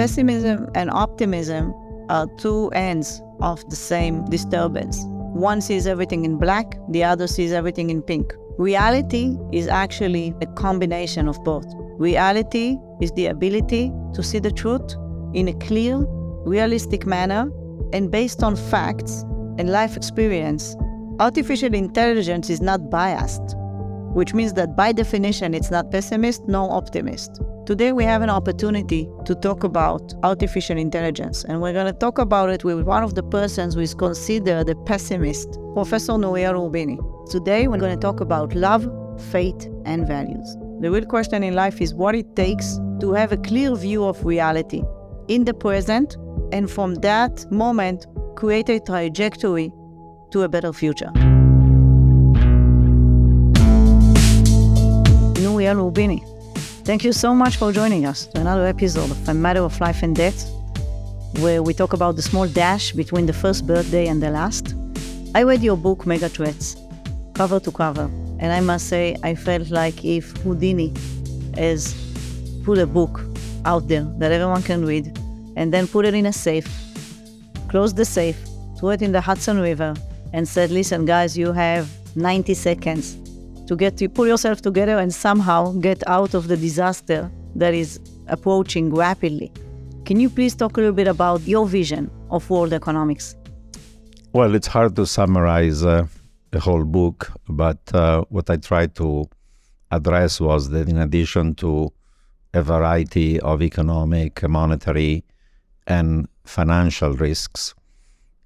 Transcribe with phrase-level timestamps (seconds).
[0.00, 1.74] Pessimism and optimism
[2.08, 4.98] are two ends of the same disturbance.
[5.34, 8.32] One sees everything in black, the other sees everything in pink.
[8.56, 11.66] Reality is actually a combination of both.
[11.98, 14.96] Reality is the ability to see the truth
[15.34, 15.98] in a clear,
[16.46, 17.52] realistic manner
[17.92, 19.20] and based on facts
[19.58, 20.76] and life experience.
[21.18, 23.54] Artificial intelligence is not biased,
[24.14, 27.42] which means that by definition it's not pessimist nor optimist.
[27.66, 32.18] Today we have an opportunity to talk about artificial intelligence, and we're going to talk
[32.18, 36.98] about it with one of the persons who is considered a pessimist, Professor Nouriel Roubini.
[37.30, 38.88] Today we're going to talk about love,
[39.30, 40.56] faith, and values.
[40.80, 44.24] The real question in life is what it takes to have a clear view of
[44.24, 44.82] reality
[45.28, 46.16] in the present,
[46.52, 48.06] and from that moment
[48.36, 49.70] create a trajectory
[50.32, 51.12] to a better future.
[55.40, 56.29] Nouriel Roubini.
[56.90, 60.02] Thank you so much for joining us to another episode of A Matter of Life
[60.02, 60.50] and Death,
[61.38, 64.74] where we talk about the small dash between the first birthday and the last.
[65.36, 66.74] I read your book, Megathreats,
[67.34, 70.92] cover to cover, and I must say, I felt like if Houdini
[71.54, 71.94] has
[72.64, 73.20] put a book
[73.64, 75.16] out there that everyone can read,
[75.54, 76.66] and then put it in a safe,
[77.68, 78.36] closed the safe,
[78.76, 79.94] threw it in the Hudson River,
[80.32, 83.16] and said, Listen, guys, you have 90 seconds
[83.70, 88.00] to get to pull yourself together and somehow get out of the disaster that is
[88.26, 89.52] approaching rapidly.
[90.04, 93.36] Can you please talk a little bit about your vision of world economics?
[94.32, 96.06] Well, it's hard to summarize uh,
[96.50, 99.28] the whole book, but uh, what I tried to
[99.92, 101.92] address was that in addition to
[102.52, 105.22] a variety of economic, monetary,
[105.86, 107.72] and financial risks,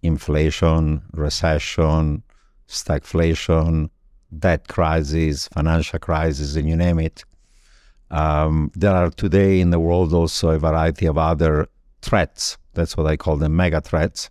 [0.02, 2.22] inflation, recession,
[2.68, 3.88] stagflation,
[4.38, 7.24] debt crisis, financial crisis, and you name it.
[8.10, 11.68] Um, there are today in the world also a variety of other
[12.02, 12.58] threats.
[12.74, 14.30] That's what I call them mega threats.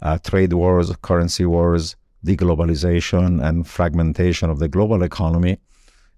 [0.00, 5.58] Uh, trade wars, currency wars, deglobalization, and fragmentation of the global economy.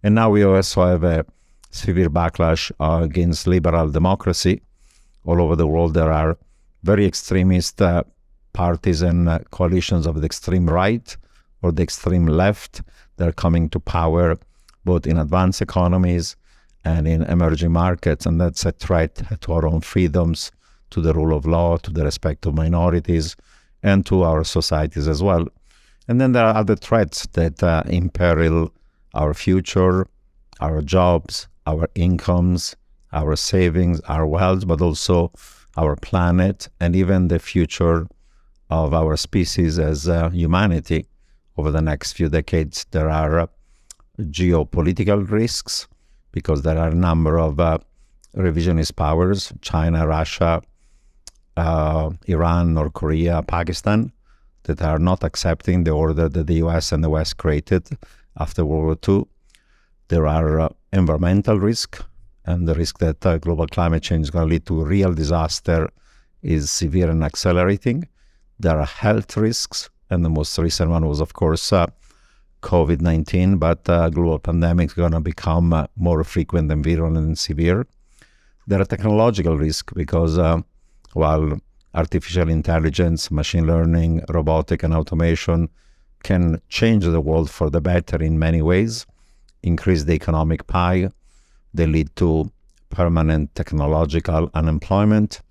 [0.03, 1.25] And now we also have a
[1.71, 4.63] severe backlash uh, against liberal democracy.
[5.25, 6.37] All over the world, there are
[6.83, 8.05] very extremist uh,
[8.53, 11.17] parties and uh, coalitions of the extreme right
[11.63, 12.83] or the extreme left
[13.17, 14.37] they're coming to power
[14.85, 16.37] both in advanced economies
[16.85, 18.27] and in emerging markets.
[18.27, 20.53] And that's a threat to our own freedoms,
[20.91, 23.37] to the rule of law, to the respect of minorities,
[23.83, 25.47] and to our societies as well.
[26.07, 28.71] And then there are other threats that uh, imperil
[29.15, 30.07] our future,
[30.61, 32.77] our jobs, our incomes,
[33.13, 35.33] our savings, our wealth, but also
[35.77, 38.07] our planet and even the future
[38.71, 41.07] of our species as uh, humanity
[41.57, 42.87] over the next few decades.
[42.91, 43.47] There are uh,
[44.21, 45.89] geopolitical risks
[46.33, 47.79] because there are a number of uh,
[48.37, 50.63] revisionist powers China, Russia,
[51.57, 54.13] uh, Iran, North Korea, Pakistan
[54.65, 57.87] that are not accepting the order that the US and the West created
[58.39, 59.25] after World War II.
[60.09, 62.03] There are uh, environmental risks,
[62.45, 65.89] and the risk that uh, global climate change is going to lead to real disaster
[66.43, 68.09] is severe and accelerating.
[68.59, 71.87] There are health risks and the most recent one was, of course, uh,
[72.63, 77.19] COVID 19, but uh, global pandemic is going to become uh, more frequent and virulent
[77.19, 77.87] and severe.
[78.67, 80.63] There are technological risks because uh,
[81.13, 81.59] while
[81.95, 85.69] artificial intelligence, machine learning, robotic, and automation
[86.23, 89.07] can change the world for the better in many ways,
[89.63, 91.11] increase the economic pie,
[91.75, 92.51] they lead to
[92.89, 95.43] permanent technological unemployment,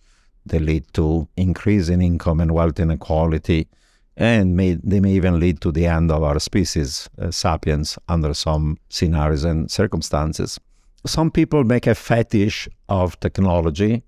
[0.46, 3.68] they lead to increase in income and wealth inequality
[4.16, 8.34] and may, they may even lead to the end of our species, uh, sapiens, under
[8.34, 10.60] some scenarios and circumstances.
[11.06, 14.04] Some people make a fetish of technology,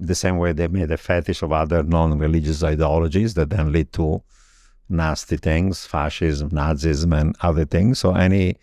[0.00, 3.92] the same way they made a fetish of other non religious ideologies that then lead
[3.94, 4.22] to
[4.88, 7.98] nasty things, fascism, Nazism, and other things.
[7.98, 8.56] So, any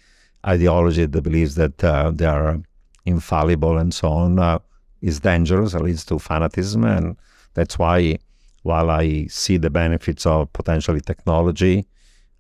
[0.48, 2.62] ideology that believes that uh, they are
[3.06, 4.60] infallible and so on uh,
[5.02, 6.84] is dangerous, it leads to fanaticism.
[6.84, 7.18] And
[7.54, 8.18] that's why
[8.66, 11.86] while I see the benefits of potentially technology,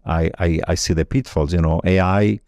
[0.07, 1.53] I, I, I see the pitfalls.
[1.53, 2.39] You know, AI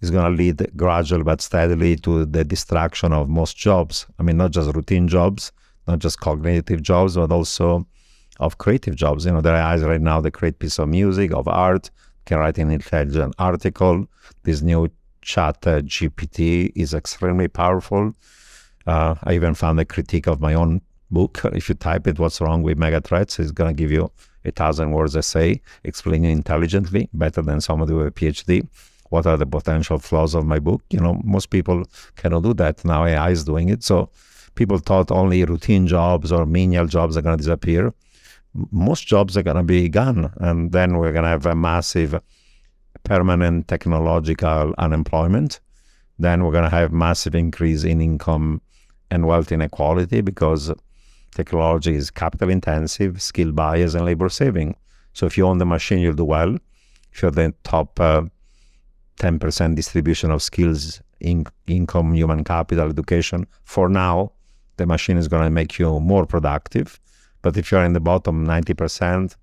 [0.00, 4.06] is going to lead gradually but steadily to the destruction of most jobs.
[4.18, 5.52] I mean, not just routine jobs,
[5.86, 7.86] not just cognitive jobs, but also
[8.40, 9.26] of creative jobs.
[9.26, 11.90] You know, there are AIs right now that create piece of music, of art,
[12.24, 14.06] can write an intelligent article.
[14.44, 14.88] This new
[15.20, 18.14] chat uh, GPT is extremely powerful.
[18.86, 20.80] Uh, I even found a critique of my own
[21.10, 21.40] book.
[21.44, 24.10] If you type it, what's wrong with mega threats, it's going to give you
[24.44, 28.66] a thousand words essay explaining intelligently, better than somebody with a PhD.
[29.10, 30.82] What are the potential flaws of my book?
[30.90, 31.84] You know, most people
[32.16, 32.84] cannot do that.
[32.84, 33.82] Now AI is doing it.
[33.82, 34.10] So
[34.54, 37.94] people thought only routine jobs or menial jobs are going to disappear.
[38.70, 42.18] Most jobs are going to be gone, and then we're going to have a massive,
[43.04, 45.60] permanent technological unemployment.
[46.18, 48.60] Then we're going to have massive increase in income
[49.10, 50.72] and wealth inequality because
[51.38, 54.70] technology is capital intensive, skill bias, and labor saving.
[55.12, 56.52] So if you own the machine, you'll do well.
[57.12, 58.22] If you're the top uh,
[59.20, 64.32] 10% distribution of skills, in, income, human capital, education, for now,
[64.78, 67.00] the machine is going to make you more productive.
[67.42, 69.36] But if you're in the bottom 90%,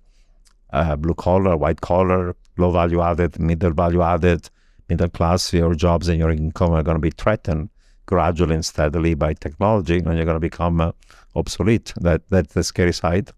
[0.72, 4.48] uh, blue collar, white collar, low value added, middle value added,
[4.88, 7.68] middle class, your jobs and your income are going to be threatened
[8.06, 10.92] gradually and steadily by technology, and you're going to become uh,
[11.34, 11.92] obsolete.
[12.00, 13.30] That that's the scary side.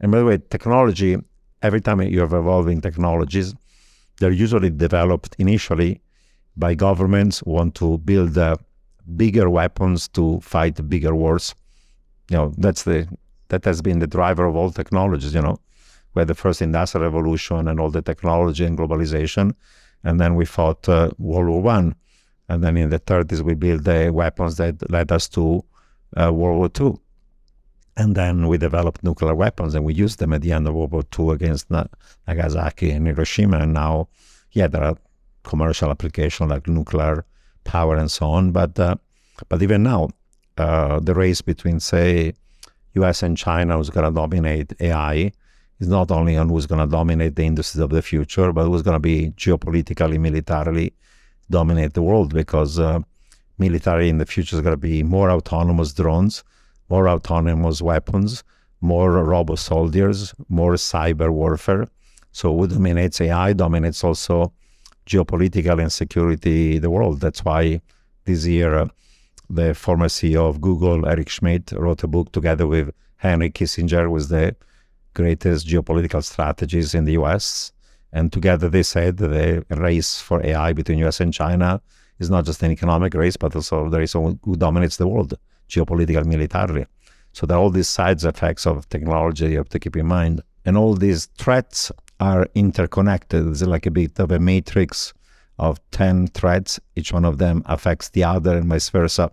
[0.00, 1.16] And by the way, technology.
[1.60, 3.52] Every time you have evolving technologies,
[4.18, 6.00] they're usually developed initially
[6.56, 8.56] by governments who want to build uh,
[9.16, 11.54] bigger weapons to fight bigger wars.
[12.30, 13.08] You know, that's the
[13.48, 15.34] that has been the driver of all technologies.
[15.34, 15.56] You know,
[16.14, 19.54] we the first industrial revolution and all the technology and globalization,
[20.04, 21.94] and then we fought uh, World War One,
[22.48, 25.64] and then in the 30s we built the weapons that led us to
[26.16, 26.96] uh, World War II.
[27.96, 30.92] and then we developed nuclear weapons and we used them at the end of World
[30.92, 31.70] War II against
[32.26, 34.08] Nagasaki and Hiroshima, and now,
[34.52, 34.96] yeah, there are
[35.42, 37.24] commercial applications like nuclear
[37.64, 38.96] power and so on, but uh,
[39.48, 40.08] but even now,
[40.56, 42.32] uh, the race between say
[42.94, 43.22] U.S.
[43.22, 45.32] and China who's going to dominate AI
[45.78, 48.82] is not only on who's going to dominate the industries of the future, but who's
[48.82, 50.92] going to be geopolitically, militarily
[51.50, 53.00] dominate the world because uh,
[53.58, 56.44] military in the future is going to be more autonomous drones,
[56.88, 58.44] more autonomous weapons,
[58.80, 61.88] more robot soldiers, more cyber warfare.
[62.32, 64.52] So who dominates AI dominates also
[65.06, 67.20] geopolitical and security the world.
[67.20, 67.80] That's why
[68.24, 68.88] this year uh,
[69.50, 74.28] the former CEO of Google, Eric Schmidt, wrote a book together with Henry Kissinger, with
[74.28, 74.54] the
[75.14, 77.72] greatest geopolitical strategies in the US.
[78.12, 79.28] And together they said that
[79.68, 81.80] the race for AI between US and China
[82.18, 85.34] is not just an economic race, but also the race who dominates the world,
[85.68, 86.86] geopolitical, militarily.
[87.32, 90.42] So there are all these sides effects of technology you have to keep in mind.
[90.64, 93.46] And all these threats are interconnected.
[93.46, 95.12] It's like a bit of a matrix
[95.58, 96.80] of 10 threats.
[96.96, 99.30] Each one of them affects the other and vice versa.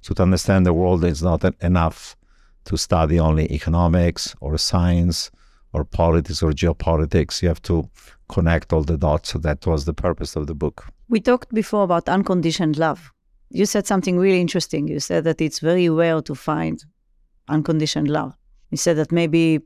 [0.00, 2.16] So to understand the world, it's not enough
[2.64, 5.30] to study only economics or science
[5.72, 7.42] or politics or geopolitics.
[7.42, 7.88] You have to
[8.28, 9.30] connect all the dots.
[9.30, 10.86] So that was the purpose of the book.
[11.08, 13.12] We talked before about unconditioned love.
[13.50, 14.88] You said something really interesting.
[14.88, 16.82] You said that it's very rare to find
[17.48, 18.34] unconditioned love.
[18.70, 19.60] You said that maybe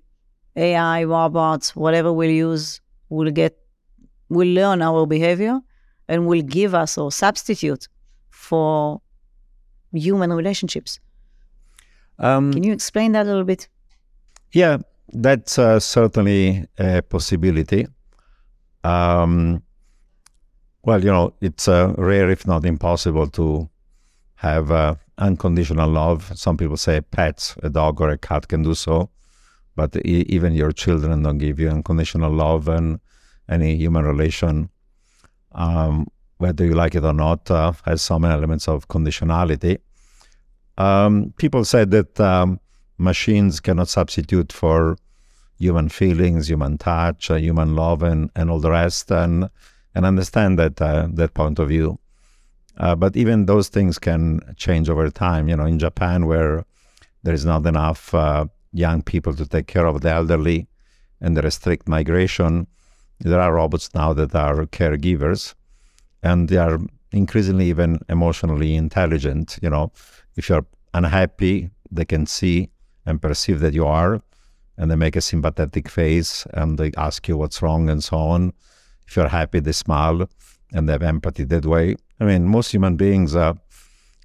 [0.56, 3.56] AI, robots, whatever we'll use, will get,
[4.28, 5.60] will learn our behavior
[6.08, 7.88] and will give us or substitute
[8.30, 9.00] for
[9.92, 10.98] human relationships.
[12.18, 13.68] Um, Can you explain that a little bit?
[14.52, 14.78] Yeah,
[15.12, 17.86] that's uh, certainly a possibility.
[18.84, 19.62] Um,
[20.82, 23.68] well, you know, it's uh, rare, if not impossible, to
[24.36, 26.30] have uh, unconditional love.
[26.34, 29.10] Some people say pets, a dog or a cat can do so,
[29.74, 33.00] but e- even your children don't give you unconditional love, and
[33.48, 34.70] any human relation
[35.56, 36.06] um,
[36.38, 39.78] whether you like it or not, uh, has some elements of conditionality.
[40.78, 42.60] Um, people said that um,
[42.98, 44.96] machines cannot substitute for
[45.58, 49.48] human feelings, human touch, uh, human love, and, and all the rest, and
[49.94, 51.98] and understand that uh, that point of view.
[52.78, 55.48] Uh, but even those things can change over time.
[55.48, 56.64] You know, in Japan, where
[57.22, 60.68] there is not enough uh, young people to take care of the elderly,
[61.20, 62.66] and there is strict migration,
[63.20, 65.54] there are robots now that are caregivers
[66.22, 66.78] and they are
[67.12, 69.58] increasingly even emotionally intelligent.
[69.62, 69.92] You know,
[70.36, 72.70] if you're unhappy, they can see
[73.06, 74.20] and perceive that you are,
[74.76, 78.52] and they make a sympathetic face and they ask you what's wrong and so on.
[79.06, 80.28] If you're happy, they smile
[80.72, 81.96] and they have empathy that way.
[82.20, 83.56] I mean, most human beings are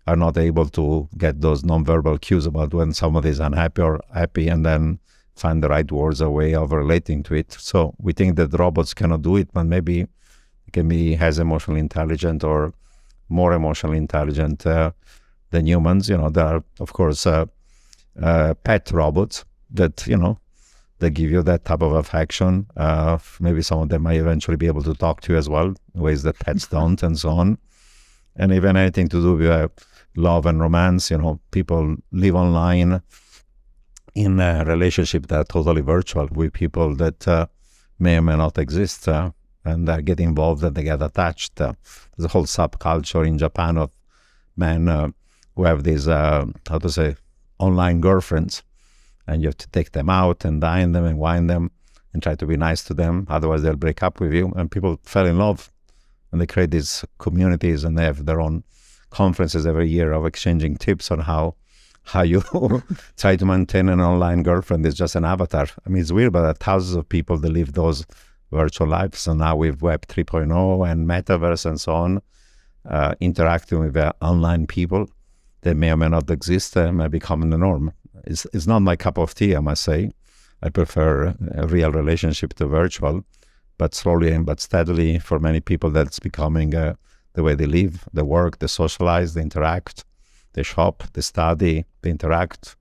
[0.08, 4.48] are not able to get those nonverbal cues about when somebody is unhappy or happy,
[4.48, 5.00] and then
[5.36, 7.52] find the right words or way of relating to it.
[7.52, 11.80] So we think that robots cannot do it, but maybe it can be as emotionally
[11.80, 12.74] intelligent or
[13.30, 14.92] more emotionally intelligent uh,
[15.52, 16.10] than humans.
[16.10, 17.46] You know, there are of course uh,
[18.22, 20.40] uh, pet robots that you know
[21.00, 22.68] they give you that type of affection.
[22.78, 25.74] Uh, maybe some of them might eventually be able to talk to you as well,
[25.94, 27.58] ways that pets don't, and so on.
[28.36, 29.68] And even anything to do with uh,
[30.16, 31.12] love and romance.
[31.12, 33.02] You know, people live online
[34.14, 37.48] in a relationship that are totally virtual with people that uh,
[38.00, 39.08] may or may not exist
[39.64, 41.60] and uh, get involved and they get attached.
[41.60, 41.74] Uh,
[42.16, 43.92] there's a whole subculture in Japan of
[44.56, 45.10] men uh,
[45.56, 47.16] who have these, uh, how to say,
[47.62, 48.64] online girlfriends,
[49.28, 51.72] and you have to take them out and dine them and wine them
[52.14, 53.26] and try to be nice to them.
[53.30, 54.52] Otherwise, they'll break up with you.
[54.56, 55.72] And people fell in love,
[56.32, 58.64] and they create these communities, and they have their own
[59.12, 61.56] conferences every year of exchanging tips on how
[62.04, 62.42] how you
[63.18, 65.68] try to maintain an online girlfriend is just an avatar.
[65.86, 68.06] I mean, it's weird, but there thousands of people that live those
[68.52, 69.20] virtual lives.
[69.20, 72.22] So now with Web 3.0 and Metaverse and so on,
[72.90, 75.08] uh, interacting with uh, online people
[75.62, 77.94] that may or may not exist uh, may become the norm.
[78.26, 80.12] It's, it's not my cup of tea, I must say.
[80.64, 83.24] I prefer a real relationship to virtual,
[83.78, 86.94] but slowly and but steadily, for many people, that's becoming uh,
[87.34, 90.06] the way they live, they work, they socialize, they interact,
[90.54, 92.76] they shop, they study, they interact.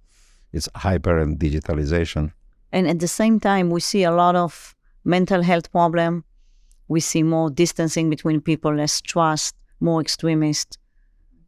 [0.52, 2.32] It's hyper and digitalization.
[2.72, 6.24] And at the same time, we see a lot of mental health problem.
[6.88, 10.78] We see more distancing between people, less trust, more extremist.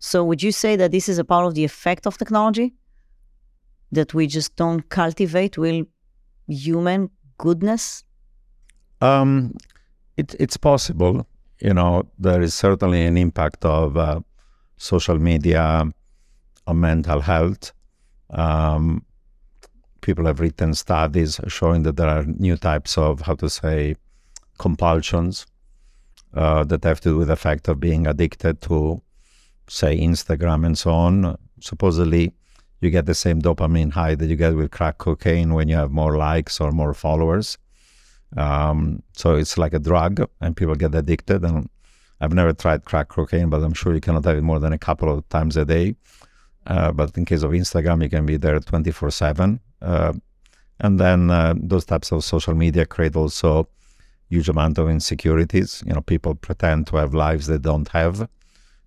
[0.05, 2.75] So would you say that this is a part of the effect of technology?
[3.93, 5.85] That we just don't cultivate real
[6.49, 8.03] human goodness?
[9.01, 9.55] Um,
[10.17, 11.25] it, it's possible.
[11.61, 14.21] You know, there is certainly an impact of uh,
[14.77, 15.89] social media
[16.67, 17.73] on mental health.
[18.31, 19.05] Um,
[20.01, 23.95] people have written studies showing that there are new types of, how to say,
[24.59, 25.47] compulsions
[26.35, 29.01] uh, that have to do with the fact of being addicted to,
[29.73, 31.37] say, Instagram and so on.
[31.61, 32.35] Supposedly,
[32.81, 35.91] you get the same dopamine high that you get with crack cocaine when you have
[35.91, 37.57] more likes or more followers.
[38.37, 41.45] Um, so it's like a drug, and people get addicted.
[41.45, 41.71] And
[42.21, 44.79] I've never tried crack cocaine, but I'm sure you cannot have it more than a
[44.79, 45.95] couple of times a day.
[46.67, 49.61] Uh, but in case of Instagram, you can be there 24 7.
[49.81, 50.13] Uh,
[50.81, 53.69] and then uh, those types of social media create also
[54.29, 55.83] huge amount of insecurities.
[55.87, 58.29] You know, people pretend to have lives they don't have,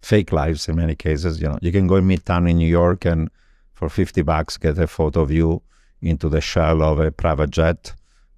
[0.05, 1.41] fake lives in many cases.
[1.41, 3.29] You know, you can go in Midtown in New York and
[3.73, 5.63] for 50 bucks get a photo of you
[6.01, 7.91] into the shell of a private jet,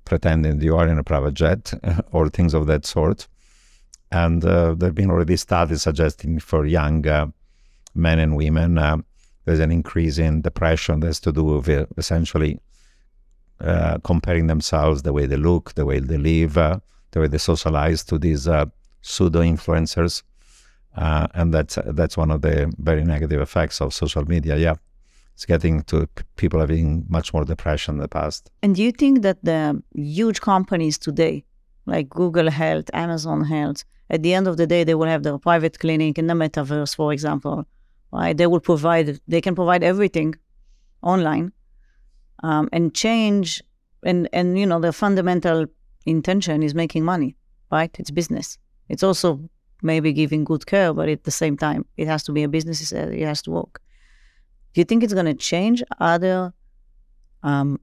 [0.05, 1.73] pretending you are in a private jet
[2.13, 3.27] or things of that sort.
[4.13, 7.27] And uh, there have been already studies suggesting for young uh,
[7.93, 8.97] men and women uh,
[9.43, 12.59] there's an increase in depression that's to do with uh, essentially
[13.59, 16.79] uh, comparing themselves, the way they look, the way they live, uh,
[17.11, 18.43] the way they socialize to these
[19.01, 20.23] pseudo influencers.
[20.97, 24.57] Uh, and that's that's one of the very negative effects of social media.
[24.57, 24.75] Yeah,
[25.33, 28.49] it's getting to people having much more depression in the past.
[28.63, 31.45] And do you think that the huge companies today,
[31.85, 35.37] like Google Health, Amazon Health, at the end of the day, they will have their
[35.37, 37.65] private clinic in the metaverse, for example,
[38.11, 38.35] right?
[38.35, 40.35] They will provide, they can provide everything
[41.01, 41.51] online
[42.43, 43.61] um, and change.
[44.03, 45.65] And, and, you know, the fundamental
[46.05, 47.35] intention is making money,
[47.71, 47.93] right?
[47.99, 48.57] It's business.
[48.87, 49.49] It's also
[49.81, 52.91] maybe giving good care, but at the same time, it has to be a business,
[52.91, 53.81] it has to work.
[54.73, 56.53] Do you think it's going to change other
[57.43, 57.79] um,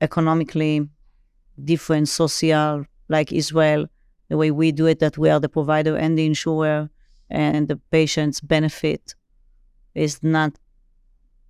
[0.00, 0.88] economically
[1.64, 3.86] different social, like Israel,
[4.28, 6.90] the way we do it, that we are the provider and the insurer,
[7.30, 9.14] and the patient's benefit
[9.94, 10.58] is not,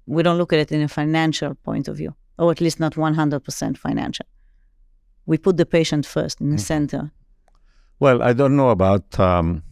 [0.07, 2.95] we don't look at it in a financial point of view, or at least not
[2.95, 4.27] 100% financial.
[5.27, 6.63] We put the patient first in the mm-hmm.
[6.63, 7.13] center.
[8.01, 9.65] Well, I don't know about um,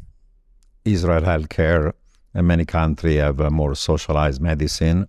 [0.84, 1.92] Israel healthcare.
[2.34, 5.06] And many countries have a more socialized medicine.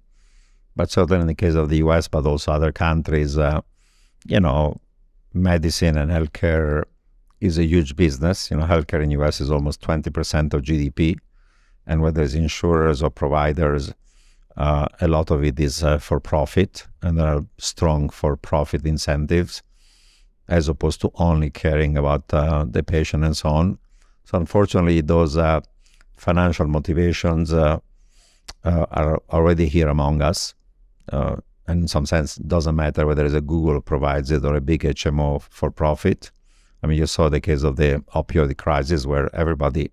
[0.76, 3.62] But certainly in the case of the US, but also other countries, uh,
[4.28, 4.80] you know,
[5.34, 6.84] medicine and healthcare
[7.42, 8.52] is a huge business.
[8.52, 11.16] You know, healthcare in the US is almost 20% of GDP.
[11.88, 13.94] And whether it's insurers or providers,
[14.58, 18.86] uh, a lot of it is uh, for profit, and there are strong for profit
[18.86, 19.62] incentives
[20.48, 23.78] as opposed to only caring about uh, the patient and so on.
[24.26, 25.62] So, unfortunately, those uh,
[26.16, 27.80] financial motivations uh,
[28.64, 30.54] uh, are already here among us.
[31.12, 34.62] and in some sense, it doesn't matter whether it's a Google provides it or a
[34.62, 36.32] big HMO for profit
[36.84, 39.92] I mean, you saw the case of the opioid crisis where everybody,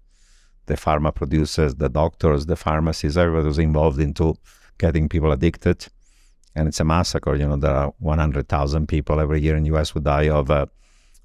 [0.67, 4.37] the pharma producers, the doctors, the pharmacists, everybody was involved into
[4.79, 5.87] getting people addicted.
[6.55, 7.35] And it's a massacre.
[7.35, 10.67] You know, there are 100,000 people every year in the US who die of uh,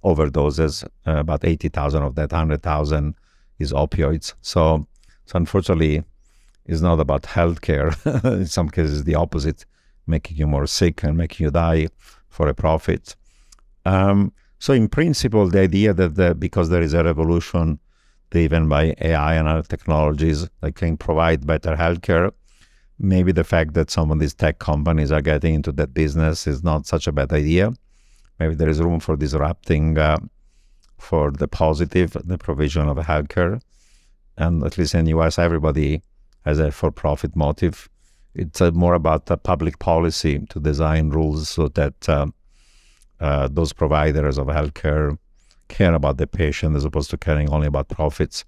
[0.03, 0.83] overdoses.
[1.05, 3.15] Uh, about 80,000 of that 100,000
[3.59, 4.33] is opioids.
[4.41, 4.87] So,
[5.25, 6.03] so unfortunately,
[6.65, 7.93] it's not about healthcare.
[8.39, 9.65] in some cases, the opposite,
[10.07, 11.87] making you more sick and making you die
[12.29, 13.15] for a profit.
[13.85, 17.79] Um, so, in principle, the idea that the, because there is a revolution
[18.29, 22.31] driven by AI and other technologies that can provide better healthcare,
[22.99, 26.63] maybe the fact that some of these tech companies are getting into that business is
[26.63, 27.71] not such a bad idea.
[28.39, 30.17] Maybe there is room for disrupting uh,
[30.97, 33.61] for the positive, the provision of healthcare.
[34.37, 36.01] And at least in the US, everybody
[36.45, 37.89] has a for profit motive.
[38.35, 42.27] it's uh, more about the public policy to design rules so that uh,
[43.19, 45.17] uh, those providers of healthcare
[45.67, 48.45] care about the patient as opposed to caring only about profits.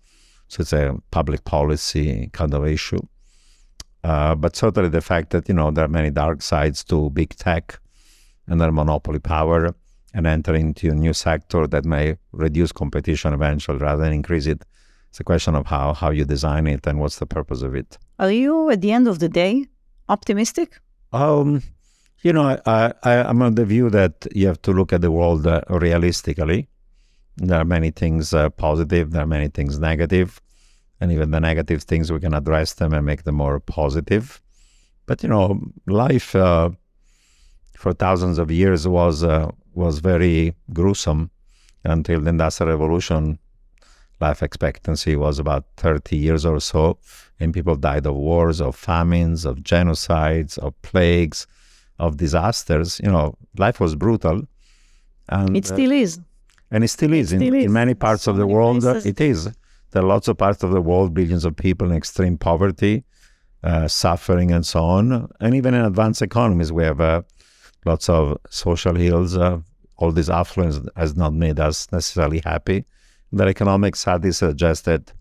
[0.48, 3.02] So it's a public policy kind of issue.
[4.04, 7.36] Uh, but certainly the fact that you know there are many dark sides to big
[7.36, 7.80] tech
[8.48, 9.76] and their monopoly power
[10.14, 14.66] and enter into a new sector that may reduce competition eventually rather than increase it.
[15.10, 17.98] It's a question of how how you design it and what's the purpose of it.
[18.18, 19.66] Are you, at the end of the day,
[20.10, 20.80] optimistic?
[21.12, 21.64] Um,
[22.22, 25.12] you know, I, I, am on the view that you have to look at the
[25.12, 26.68] world uh, realistically.
[27.38, 30.40] There are many things uh, positive, there are many things negative,
[31.02, 34.40] and even the negative things we can address them and make them more positive.
[35.08, 36.70] But you know, life uh,
[37.76, 41.32] for thousands of years was uh, was very gruesome
[41.84, 43.40] until the Industrial Revolution.
[44.20, 47.00] Life expectancy was about 30 years or so,
[47.40, 51.48] and people died of wars, of famines, of genocides, of plagues,
[51.98, 53.02] of disasters.
[53.04, 54.44] You know, life was brutal.
[55.28, 56.20] And, it still is.
[56.70, 57.34] And it still is.
[57.34, 57.66] It still in, is.
[57.66, 59.06] in, many parts so of the world, places.
[59.08, 59.50] it is.
[59.92, 63.04] There are lots of parts of the world, billions of people in extreme poverty,
[63.64, 65.30] uh, suffering, and so on.
[65.40, 67.22] And even in advanced economies, we have uh,
[67.86, 69.36] lots of social ills.
[69.36, 69.60] Uh,
[69.98, 72.86] all this affluence has not made us necessarily happy.
[73.32, 75.14] The economic studies suggest that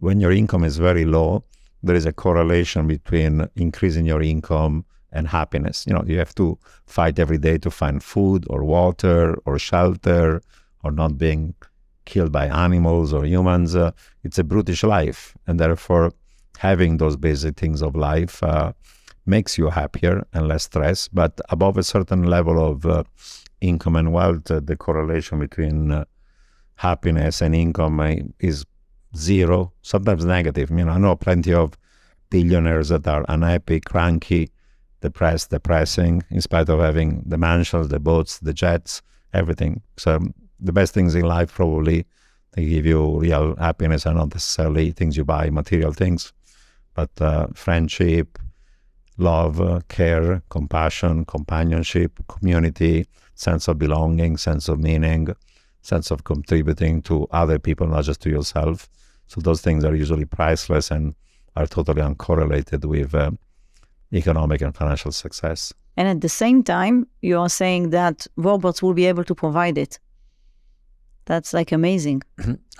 [0.00, 1.44] when your income is very low,
[1.82, 5.86] there is a correlation between increasing your income and happiness.
[5.86, 10.42] You know, you have to fight every day to find food or water or shelter
[10.82, 11.54] or not being
[12.04, 13.74] killed by animals or humans.
[13.74, 13.92] Uh,
[14.22, 16.12] it's a brutish life, and therefore,
[16.58, 18.72] having those basic things of life uh,
[19.26, 21.08] makes you happier and less stress.
[21.08, 23.04] But above a certain level of uh,
[23.60, 26.04] income and wealth, uh, the correlation between uh,
[26.76, 28.64] happiness and income uh, is
[29.16, 30.70] zero, sometimes negative.
[30.70, 31.76] You know, I know plenty of
[32.30, 34.50] billionaires that are unhappy, cranky,
[35.00, 39.82] depressed, depressing, in spite of having the mansions, the boats, the jets, everything.
[39.96, 40.20] So
[40.64, 42.06] the best things in life probably
[42.54, 46.32] they give you real happiness and not necessarily things you buy, material things,
[46.94, 48.38] but uh, friendship,
[49.18, 55.34] love, uh, care, compassion, companionship, community, sense of belonging, sense of meaning,
[55.82, 58.88] sense of contributing to other people, not just to yourself.
[59.26, 61.14] So those things are usually priceless and
[61.56, 63.32] are totally uncorrelated with uh,
[64.12, 65.72] economic and financial success.
[65.96, 69.76] And at the same time, you are saying that robots will be able to provide
[69.76, 69.98] it.
[71.26, 72.22] That's like amazing.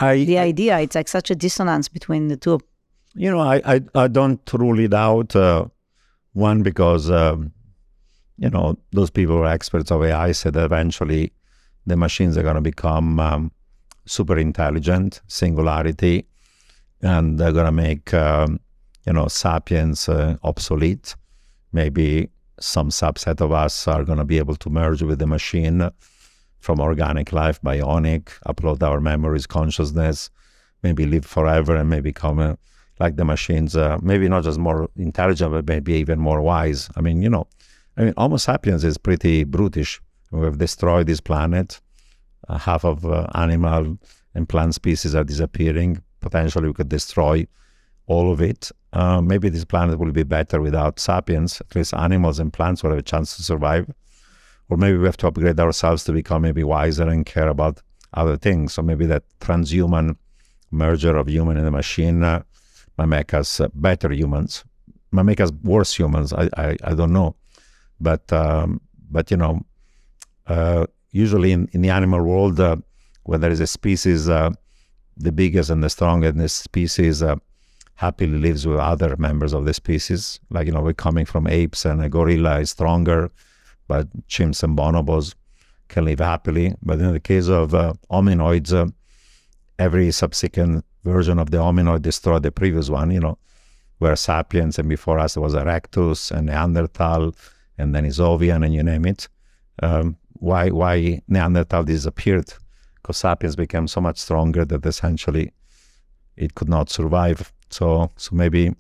[0.01, 2.61] I, the idea, it's like such a dissonance between the two.
[3.15, 5.35] You know, I, I, I don't rule it out.
[5.35, 5.67] Uh,
[6.33, 7.53] one, because, um,
[8.39, 11.33] you know, those people who are experts of AI said that eventually
[11.87, 13.53] the machines are going to become um,
[14.07, 16.27] super intelligent, singularity,
[17.03, 18.59] and they're going to make, um,
[19.07, 21.15] you know, sapiens uh, obsolete.
[21.73, 25.91] Maybe some subset of us are going to be able to merge with the machine
[26.65, 30.31] from organic life, bionic, upload our memories, consciousness,
[30.83, 32.57] maybe live forever and maybe become a,
[32.99, 36.89] like the machines, uh, maybe not just more intelligent, but maybe even more wise.
[36.97, 37.47] I mean, you know,
[37.97, 40.01] I mean, Homo sapiens is pretty brutish.
[40.31, 41.81] We have destroyed this planet.
[42.49, 43.99] Uh, half of uh, animal
[44.35, 46.03] and plant species are disappearing.
[46.21, 47.47] Potentially, we could destroy
[48.07, 48.71] all of it.
[48.93, 51.61] Uh, maybe this planet will be better without sapiens.
[51.61, 53.87] At least animals and plants will have a chance to survive
[54.69, 57.83] or maybe we have to upgrade ourselves to become maybe wiser and care about
[58.15, 58.73] other things.
[58.73, 60.17] So maybe that transhuman
[60.71, 62.43] merger of human and the machine uh,
[62.99, 64.65] might make us uh, better humans,
[65.11, 66.33] might make us worse humans.
[66.33, 67.37] I, I, I don't know,
[68.01, 69.65] but um, but you know,
[70.47, 72.77] uh, usually in, in the animal world, uh,
[73.25, 74.51] when there is a species, uh,
[75.17, 77.37] the biggest and the strongest in this species uh,
[77.97, 80.41] happily lives with other members of the species.
[80.51, 83.31] Like you know, we're coming from apes, and a gorilla is stronger
[83.87, 85.35] but chimps and bonobos
[85.89, 86.75] can live happily.
[86.83, 88.91] But in the case of uh, hominoids, uh,
[89.79, 93.39] every subsequent version of the hominoid destroyed the previous one, you know,
[93.99, 97.35] where sapiens and before us there was Erectus and Neanderthal
[97.79, 99.29] and Denisovian and you name it.
[99.83, 102.53] Um, why, why Neanderthal disappeared?
[102.97, 105.53] Because sapiens became so much stronger that essentially
[106.37, 107.53] it could not survive.
[107.71, 108.75] So, so maybe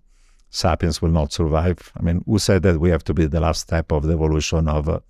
[0.54, 1.92] sapiens will not survive.
[1.98, 4.68] I mean, who said that we have to be the last step of the evolution
[4.68, 5.00] of uh,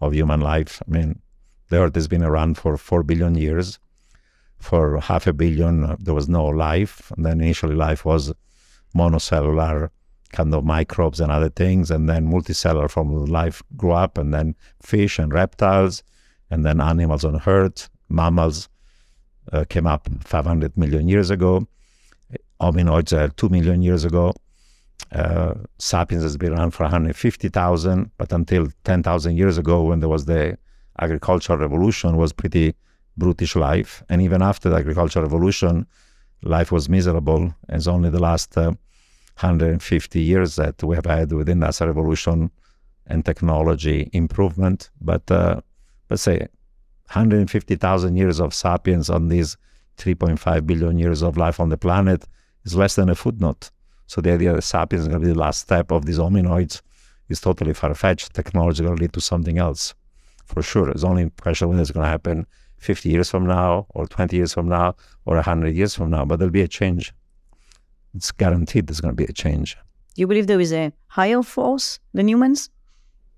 [0.00, 0.82] of human life?
[0.86, 1.20] I mean,
[1.68, 3.78] the Earth has been around for four billion years.
[4.58, 8.32] For half a billion, uh, there was no life, and then initially life was
[8.96, 9.90] monocellular,
[10.32, 14.54] kind of microbes and other things, and then multicellular from life grew up, and then
[14.80, 16.02] fish and reptiles,
[16.50, 18.70] and then animals on Earth, mammals
[19.52, 21.66] uh, came up 500 million years ago,
[22.58, 24.32] hominoids uh, 2 million years ago,
[25.12, 30.24] uh, sapiens has been around for 150,000, but until 10,000 years ago, when there was
[30.24, 30.58] the
[31.00, 32.74] agricultural revolution, was pretty
[33.16, 34.02] brutish life.
[34.08, 35.86] And even after the agricultural revolution,
[36.42, 37.54] life was miserable.
[37.68, 38.72] It's only the last uh,
[39.40, 42.50] 150 years that we have had with the industrial revolution
[43.06, 44.90] and technology improvement.
[45.00, 45.60] But uh,
[46.10, 46.38] let's say
[47.08, 49.56] 150,000 years of sapiens on these
[49.98, 52.26] 3.5 billion years of life on the planet
[52.64, 53.70] is less than a footnote.
[54.06, 56.82] So the idea that sapiens is going to be the last step of these hominoids
[57.28, 58.34] is totally far-fetched.
[58.34, 59.94] Technology is going to lead to something else,
[60.44, 60.90] for sure.
[60.90, 62.46] It's only a question when it's going to happen
[62.78, 66.24] 50 years from now, or 20 years from now, or 100 years from now.
[66.24, 67.14] But there'll be a change.
[68.14, 69.76] It's guaranteed there's going to be a change.
[70.14, 72.70] Do you believe there is a higher force than humans?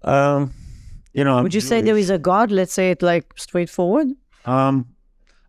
[0.02, 0.52] Um,
[1.12, 2.50] you know, I'm Would you say there is a God?
[2.50, 4.08] Let's say it like straightforward.
[4.44, 4.86] Um,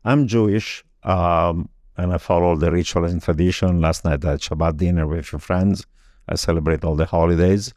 [0.05, 3.81] I'm Jewish, um, and I follow the ritual and tradition.
[3.81, 5.85] Last night I had Shabbat dinner with your friends.
[6.29, 7.73] I celebrate all the holidays.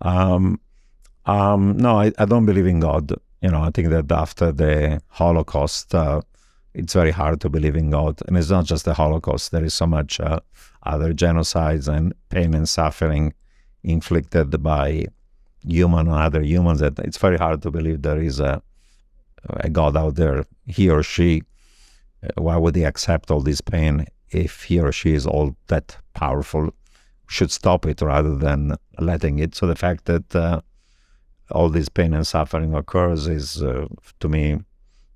[0.00, 0.60] Um,
[1.26, 3.12] um, no, I, I don't believe in God.
[3.42, 6.20] You know, I think that after the Holocaust, uh,
[6.74, 8.20] it's very hard to believe in God.
[8.26, 9.52] And it's not just the Holocaust.
[9.52, 10.40] There is so much uh,
[10.82, 13.34] other genocides and pain and suffering
[13.82, 15.06] inflicted by
[15.66, 18.62] human or other humans that it's very hard to believe there is a
[19.48, 21.42] a God out there, he or she,
[22.36, 26.74] why would he accept all this pain if he or she is all that powerful?
[27.28, 29.54] Should stop it rather than letting it.
[29.54, 30.60] So the fact that uh,
[31.52, 33.86] all this pain and suffering occurs is, uh,
[34.20, 34.58] to me,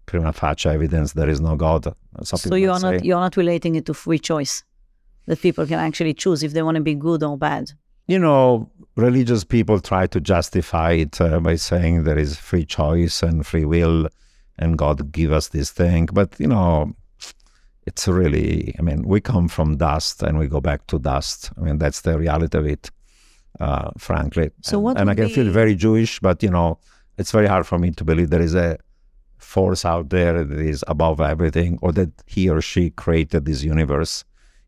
[0.07, 1.85] prima facie evidence there is no God.
[2.23, 4.63] Some So you are say- not you're not relating it to free choice,
[5.27, 7.73] that people can actually choose if they want to be good or bad.
[8.07, 13.23] you know, religious people try to justify it uh, by saying there is free choice
[13.23, 14.09] and free will,
[14.59, 16.09] and God give us this thing.
[16.13, 16.95] But you know,
[17.87, 21.51] it's really, I mean, we come from dust and we go back to dust.
[21.57, 22.91] I mean, that's the reality of it,
[23.61, 24.51] uh, frankly.
[24.63, 26.79] So and, what and I can feel very Jewish, but you know,
[27.19, 28.79] it's very hard for me to believe there is a
[29.39, 34.25] force out there that is above everything, or that he or she created this universe.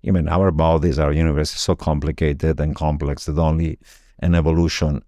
[0.07, 3.79] I mean, our bodies, our universe is so complicated and complex that only
[4.21, 5.03] an evolution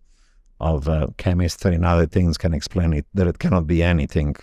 [0.61, 3.07] of uh, chemistry and other things can explain it.
[3.15, 4.35] That it cannot be anything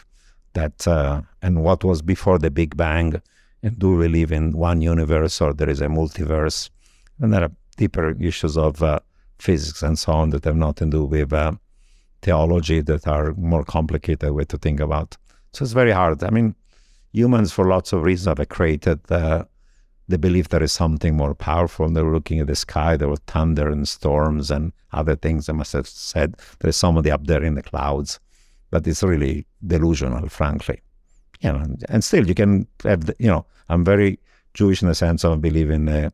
[0.56, 3.22] that, uh, and what was before the Big Bang,
[3.64, 6.70] and do we live in one universe or there is a multiverse?
[7.20, 9.00] And there are deeper issues of uh,
[9.40, 11.54] physics and so on that have nothing to do with uh,
[12.22, 15.18] theology that are more complicated way to think about.
[15.54, 16.24] So it's very hard.
[16.24, 16.56] I mean,
[17.12, 19.46] humans, for lots of reasons, have created uh,
[20.08, 21.86] the belief there is something more powerful.
[21.86, 25.46] And They were looking at the sky, there were thunder and storms and other things.
[25.46, 28.20] They must have said there's somebody up there in the clouds,
[28.72, 30.82] but it's really delusional, frankly.
[31.42, 34.20] You know, and, still, you can have, the, you know, I'm very
[34.54, 36.14] Jewish in the sense of believe in the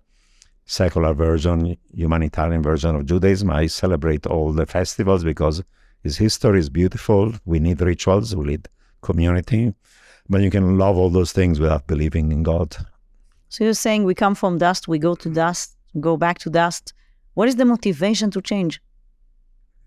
[0.65, 3.49] secular version, humanitarian version of Judaism.
[3.51, 5.63] I celebrate all the festivals because
[6.03, 7.33] its history is beautiful.
[7.45, 8.67] We need rituals, we need
[9.01, 9.73] community,
[10.29, 12.75] but you can love all those things without believing in God.
[13.49, 16.93] So you're saying we come from dust, we go to dust, go back to dust.
[17.33, 18.81] What is the motivation to change?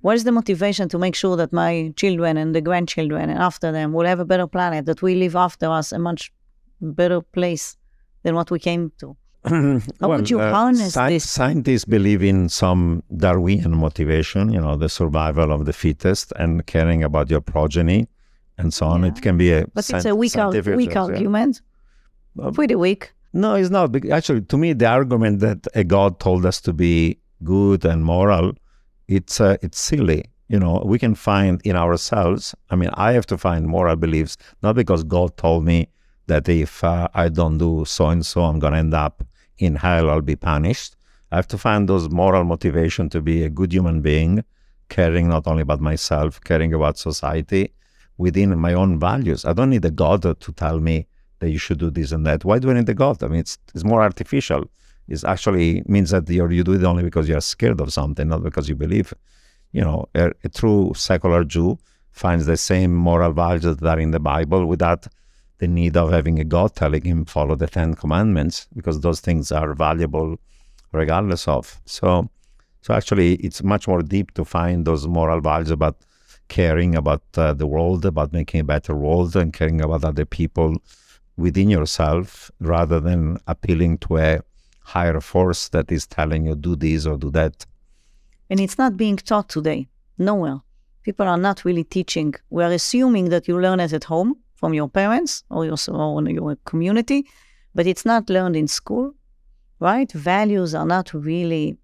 [0.05, 3.73] What is the motivation to make sure that my children and the grandchildren and after
[3.73, 6.31] them will have a better planet, that we leave after us a much
[6.83, 7.79] better place
[8.23, 9.17] than what we came to?
[10.01, 11.31] How would you uh, harness sci- this?
[11.31, 17.03] Scientists believe in some Darwinian motivation, you know, the survival of the fittest and caring
[17.03, 18.07] about your progeny
[18.59, 19.05] and so on.
[19.05, 19.09] Yeah.
[19.09, 21.03] It can be a But it's a weak, ar- weak yeah.
[21.03, 21.62] argument.
[22.38, 23.14] Um, Pretty weak.
[23.33, 23.88] No, it's not.
[24.11, 28.53] Actually, to me, the argument that a God told us to be good and moral,
[29.09, 30.25] it's uh, it's silly.
[30.49, 32.55] You know, we can find in ourselves.
[32.71, 35.88] I mean, I have to find moral beliefs not because God told me
[36.27, 39.25] that if uh, I don't do so and so, I'm going to end up
[39.59, 40.11] in hell.
[40.11, 40.97] I'll be punished.
[41.33, 44.45] I have to find those moral motivation to be a good human being,
[44.88, 47.73] caring not only about myself, caring about society,
[48.19, 49.45] within my own values.
[49.45, 51.07] I don't need a God to tell me
[51.40, 52.45] that you should do this and that.
[52.45, 53.23] Why do I need a God?
[53.23, 54.71] I mean, it's, it's more artificial.
[55.09, 58.43] It actually means that you're, you do it only because you're scared of something, not
[58.43, 59.12] because you believe.
[59.73, 61.79] You know, a, a true secular Jew
[62.11, 65.07] finds the same moral values that are in the Bible without
[65.59, 69.53] the need of having a God telling him follow the Ten Commandments because those things
[69.53, 70.37] are valuable
[70.93, 71.81] regardless of.
[71.87, 72.31] So,
[72.83, 75.97] so actually, it's much more deep to find those moral values about
[76.49, 80.77] caring about uh, the world, about making a better world, and caring about other people
[81.37, 84.40] within yourself, rather than appealing to a
[84.85, 87.66] higher force that is telling you do this or do that.
[88.51, 90.61] And it's not being taught today, nowhere.
[91.03, 92.35] People are not really teaching.
[92.51, 96.29] We are assuming that you learn it at home from your parents or your, or
[96.29, 97.27] your community,
[97.75, 99.14] but it's not learned in school,
[99.81, 100.11] right?
[100.12, 101.77] Values are not really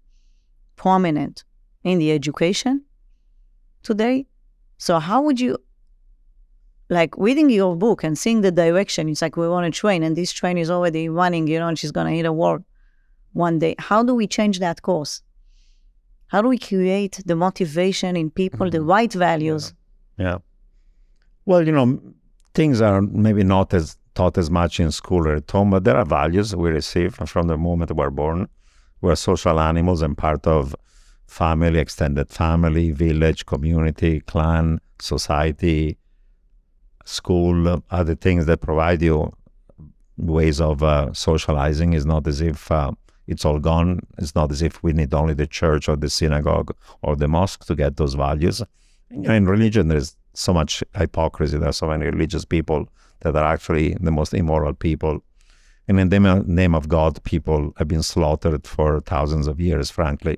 [0.75, 1.43] prominent
[1.83, 2.83] in the education
[3.83, 4.25] today.
[4.77, 5.57] So how would you
[6.89, 9.09] like reading your book and seeing the direction?
[9.09, 11.77] It's like we want a train and this train is already running, you know, and
[11.77, 12.59] she's gonna hit a wall
[13.33, 13.75] one day.
[13.79, 15.21] How do we change that course?
[16.27, 18.87] How do we create the motivation in people, the Mhm.
[18.87, 19.73] right values?
[20.17, 20.37] Yeah.
[21.45, 21.99] Well, you know,
[22.53, 25.97] things are maybe not as taught as much in school or at home, but there
[25.97, 28.47] are values we receive from the moment we're born.
[29.01, 30.75] We're social animals and part of
[31.27, 35.97] family, extended family, village, community, clan, society,
[37.05, 39.31] school, other things that provide you
[40.17, 41.93] ways of uh, socializing.
[41.93, 42.91] It's not as if uh,
[43.31, 44.01] it's all gone.
[44.17, 47.65] It's not as if we need only the church or the synagogue or the mosque
[47.65, 48.61] to get those values.
[49.09, 51.57] You know, in religion, there's so much hypocrisy.
[51.57, 52.89] There are so many religious people
[53.21, 55.23] that are actually the most immoral people.
[55.87, 60.37] And in the name- of God, people have been slaughtered for thousands of years, frankly.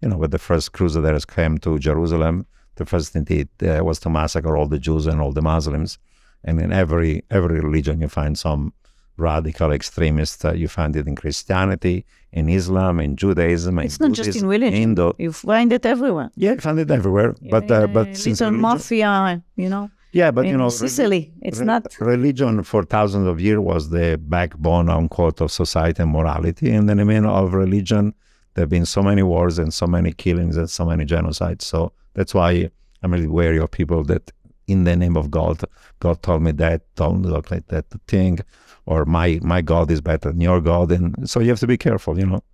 [0.00, 2.46] You know, when the first crusaders came to Jerusalem,
[2.76, 5.42] the first thing they did uh, was to massacre all the Jews and all the
[5.42, 5.98] Muslims.
[6.44, 8.72] And in every every religion, you find some
[9.16, 10.44] radical extremists.
[10.44, 14.32] Uh, you find it in Christianity, in Islam, in Judaism, It's in not just in
[14.32, 14.80] Buddhism, religion.
[14.80, 15.12] Hindu.
[15.18, 16.30] You find it everywhere.
[16.36, 17.34] Yeah, you find it everywhere.
[17.50, 21.58] but uh, but a since religion- mafia, you know, yeah, but you know, Sicily, it's
[21.60, 21.82] Re- not.
[22.00, 26.70] religion for thousands of years was the backbone, unquote, of society and morality.
[26.70, 28.14] And in the name of religion,
[28.54, 31.62] there have been so many wars and so many killings and so many genocides.
[31.62, 32.70] So that's why
[33.02, 34.32] I'm really wary of people that,
[34.66, 35.60] in the name of God,
[36.00, 38.38] God told me that, don't look like that thing,
[38.86, 40.92] or my my God is better than your God.
[40.92, 42.18] And so you have to be careful.
[42.18, 42.44] You know,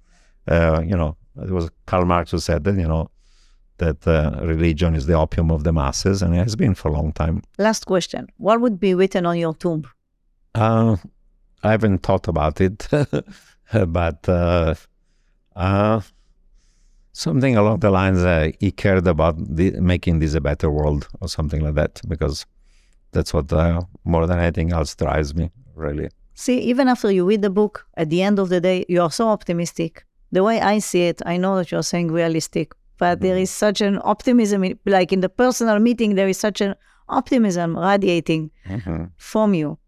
[0.49, 2.77] uh, you know, it was Karl Marx who said that.
[2.77, 3.11] You know.
[3.79, 6.93] That uh, religion is the opium of the masses, and it has been for a
[6.93, 7.43] long time.
[7.59, 8.29] Last question.
[8.37, 9.89] What would be written on your tomb?
[10.55, 10.99] Uh,
[11.65, 12.87] I haven't thought about it,
[13.73, 14.75] but uh,
[15.57, 16.01] uh,
[17.13, 21.29] something along the lines uh, he cared about the, making this a better world or
[21.29, 22.47] something like that, because
[23.13, 26.09] that's what uh, more than anything else drives me, really.
[26.35, 29.11] See, even after you read the book, at the end of the day, you are
[29.11, 30.05] so optimistic.
[30.33, 33.81] The way I see it, I know that you're saying realistic, but there is such
[33.81, 36.75] an optimism, in- like in the personal meeting, there is such an
[37.09, 38.51] optimism radiating
[39.17, 39.79] from you.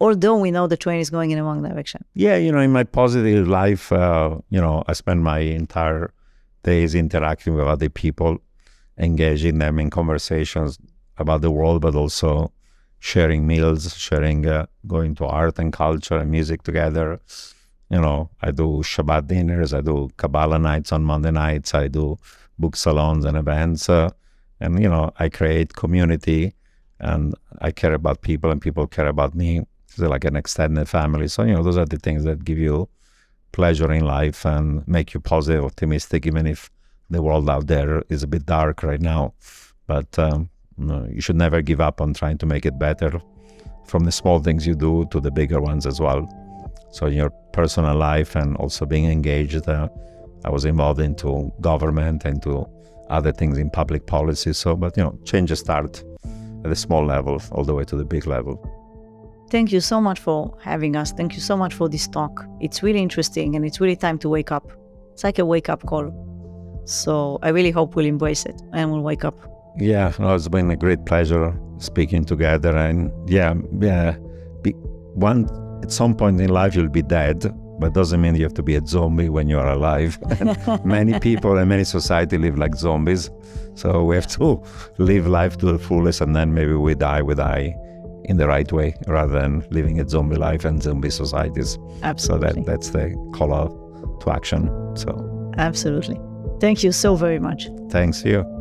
[0.00, 2.04] Although we know the train is going in the wrong direction.
[2.14, 6.12] Yeah, you know, in my positive life, uh, you know, I spend my entire
[6.64, 8.38] days interacting with other people,
[8.98, 10.78] engaging them in conversations
[11.16, 12.52] about the world, but also
[12.98, 17.20] sharing meals, sharing, uh, going to art and culture and music together.
[17.90, 22.18] You know, I do Shabbat dinners, I do Kabbalah nights on Monday nights, I do
[22.58, 23.88] book salons and events.
[23.88, 24.10] Uh,
[24.60, 26.54] and, you know, I create community
[26.98, 29.60] and I care about people and people care about me.
[29.88, 31.28] It's like an extended family.
[31.28, 32.88] So, you know, those are the things that give you
[33.52, 36.70] pleasure in life and make you positive, optimistic, even if
[37.08, 39.34] the world out there is a bit dark right now.
[39.86, 43.20] But um, no, you should never give up on trying to make it better
[43.86, 46.28] from the small things you do to the bigger ones as well.
[46.90, 49.88] So, in your personal life and also being engaged, uh,
[50.44, 52.66] I was involved into government and to
[53.08, 54.52] other things in public policy.
[54.52, 56.02] So, but you know, changes start
[56.64, 58.60] at the small level all the way to the big level.
[59.50, 61.12] Thank you so much for having us.
[61.12, 62.44] Thank you so much for this talk.
[62.60, 64.70] It's really interesting and it's really time to wake up.
[65.12, 66.12] It's like a wake up call.
[66.84, 69.55] So I really hope we'll embrace it and we'll wake up.
[69.78, 72.76] Yeah, no, it's been a great pleasure speaking together.
[72.76, 74.16] And yeah, yeah,
[74.62, 74.72] be,
[75.14, 75.48] one
[75.82, 78.76] at some point in life you'll be dead, but doesn't mean you have to be
[78.76, 80.18] a zombie when you are alive.
[80.84, 83.30] many people and many society live like zombies,
[83.74, 84.62] so we have to
[84.98, 87.22] live life to the fullest, and then maybe we die.
[87.22, 87.76] We die
[88.24, 91.78] in the right way rather than living a zombie life and zombie societies.
[92.02, 92.48] Absolutely.
[92.48, 94.68] So that that's the call out to action.
[94.96, 96.18] So Absolutely.
[96.60, 97.68] Thank you so very much.
[97.90, 98.55] thanks you.